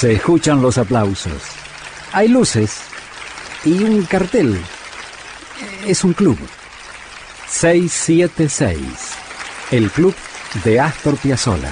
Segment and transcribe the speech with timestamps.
[0.00, 1.42] Se escuchan los aplausos.
[2.14, 2.80] Hay luces
[3.66, 4.58] y un cartel.
[5.86, 6.38] Es un club.
[7.46, 8.80] 676.
[9.70, 10.14] El club
[10.64, 11.70] de Astor Piazzolla.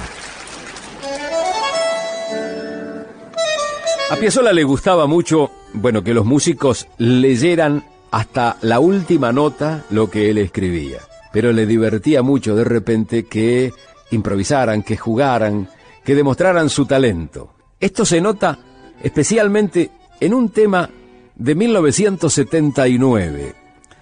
[4.11, 10.11] A Piazzolla le gustaba mucho, bueno, que los músicos leyeran hasta la última nota lo
[10.11, 10.99] que él escribía.
[11.33, 13.73] Pero le divertía mucho de repente que
[14.11, 15.67] improvisaran, que jugaran,
[16.03, 17.55] que demostraran su talento.
[17.79, 18.59] Esto se nota
[19.01, 19.89] especialmente
[20.19, 20.89] en un tema
[21.35, 23.55] de 1979,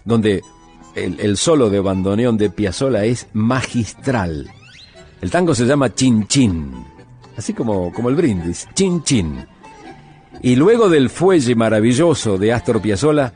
[0.04, 0.42] donde
[0.96, 4.50] el, solo de bandoneón de Piazzolla es magistral.
[5.22, 6.72] El tango se llama Chin Chin,
[7.38, 9.46] así como, como el brindis, Chin Chin.
[10.42, 13.32] Y luego del fuelle maravilloso de Astor Piazzolla,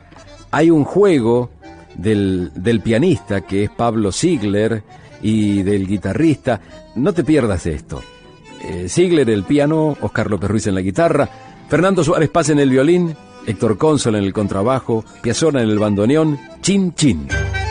[0.50, 1.50] hay un juego
[1.94, 4.82] del, del pianista que es Pablo Ziegler
[5.22, 6.60] y del guitarrista.
[6.96, 8.02] No te pierdas esto.
[8.64, 11.28] Eh, Ziegler el piano, Oscar López Ruiz en la guitarra,
[11.68, 16.38] Fernando Suárez Paz en el violín, Héctor Cónsola en el contrabajo, Piazzolla en el bandoneón,
[16.60, 17.26] Chin Chin.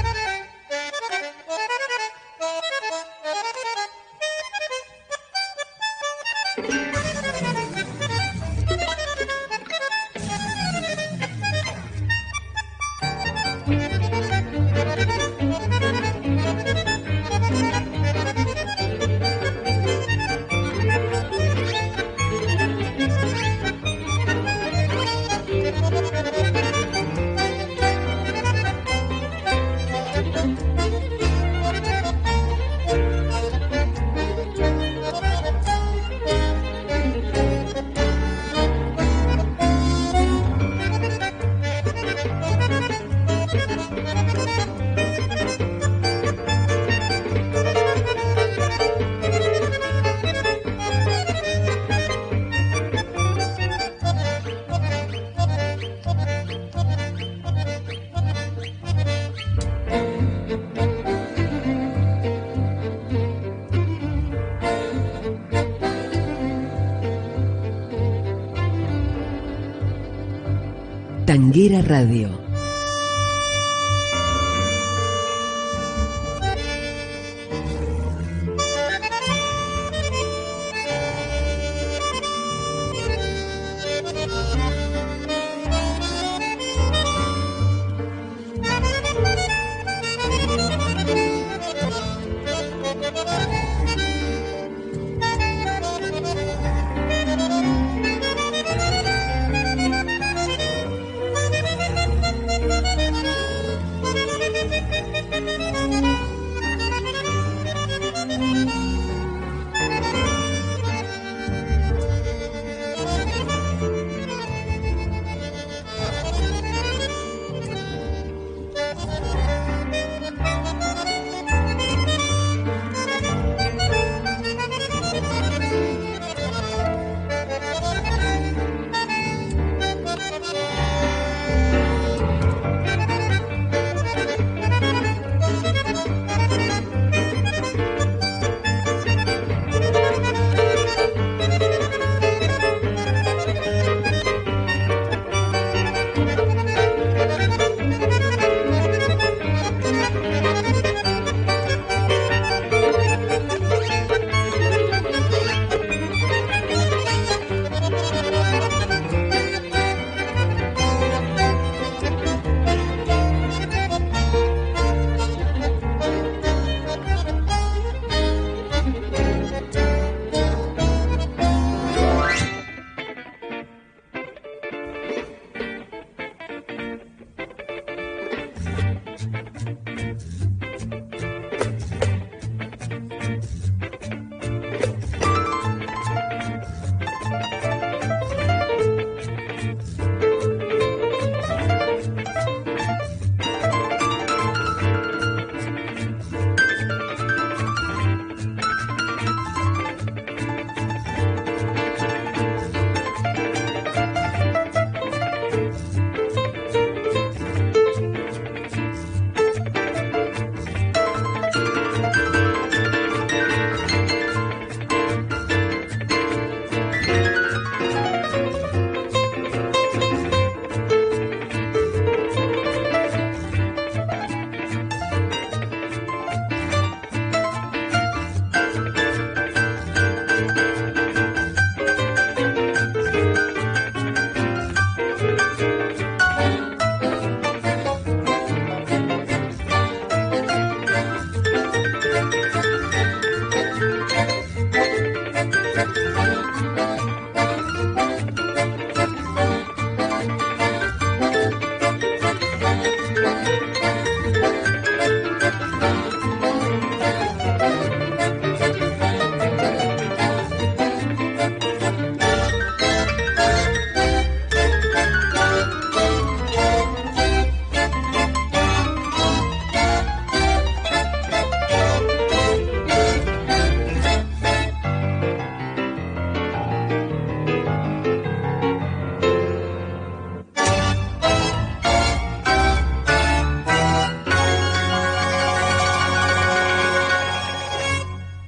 [71.31, 72.40] Tanguera Radio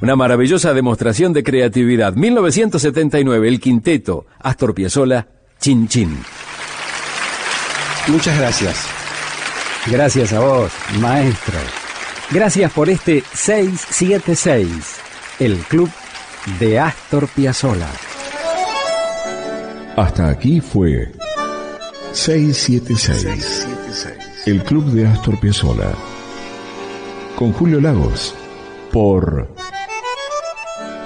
[0.04, 2.14] Una maravillosa demostración de creatividad.
[2.14, 5.30] 1979, el quinteto Astor Piazzolla,
[5.62, 6.14] Chin Chin.
[8.10, 8.86] Muchas gracias.
[9.90, 11.58] Gracias a vos, maestro.
[12.32, 14.68] Gracias por este 676,
[15.40, 15.90] el club
[16.60, 17.88] de Astor Piazzolla.
[19.96, 21.14] Hasta aquí fue
[22.12, 23.68] 676,
[24.48, 25.94] el club de Astor Piazzolla.
[27.38, 28.36] Con Julio Lagos,
[28.92, 29.48] por